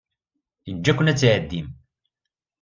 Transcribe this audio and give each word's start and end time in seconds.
Yeǧǧa-ken 0.69 1.11
ad 1.11 1.17
tɛeddim. 1.17 1.67